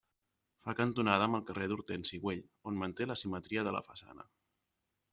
[0.67, 4.31] Fa cantonada amb el carrer d'Hortensi Güell, on manté la simetria de la façana.